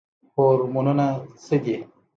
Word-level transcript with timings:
هورمونونه 0.35 1.07
څه 1.43 1.55
دي؟ 1.63 1.75